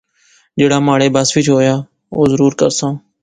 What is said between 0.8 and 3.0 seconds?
مہاڑے بس وچ وہا اور ضرور کرساں